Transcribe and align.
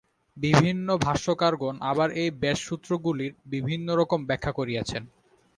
বিভিন্ন 0.37 0.87
ভাষ্যকারগণ 1.05 1.75
আবার 1.91 2.09
এই 2.21 2.29
ব্যাসসূত্রগুলির 2.41 3.31
বিভিন্নরূপ 3.45 4.11
ব্যাখ্যা 4.29 4.51
করিয়াছেন। 4.59 5.03